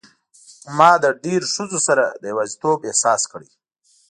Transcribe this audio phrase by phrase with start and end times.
[0.77, 3.49] ما له ډېرو ښځو سره د یوازیتوب احساس کړی.